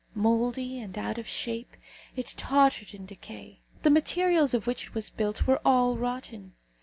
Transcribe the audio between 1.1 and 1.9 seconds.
of shape,